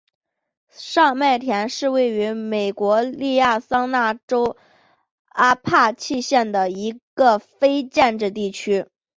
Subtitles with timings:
[0.71, 4.57] 上麦田是位于美国亚利桑那州
[5.27, 8.87] 阿帕契县的一个非建制地区。